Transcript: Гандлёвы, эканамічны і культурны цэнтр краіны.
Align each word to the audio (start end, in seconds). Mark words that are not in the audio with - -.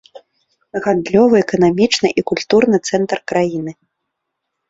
Гандлёвы, 0.85 1.35
эканамічны 1.45 2.07
і 2.21 2.25
культурны 2.31 2.77
цэнтр 2.91 3.17
краіны. 3.33 3.71